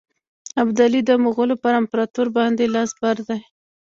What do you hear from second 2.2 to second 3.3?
باندي لاس بر